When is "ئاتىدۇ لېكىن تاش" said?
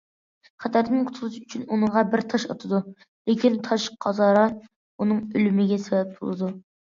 2.55-3.85